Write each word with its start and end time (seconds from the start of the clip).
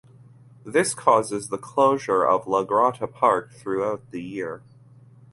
This 0.65 0.95
causes 0.95 1.49
the 1.49 1.59
closure 1.59 2.25
of 2.27 2.47
La 2.47 2.63
Grotta 2.65 3.05
Park 3.05 3.51
throughout 3.53 4.09
the 4.09 4.19
year. 4.23 4.63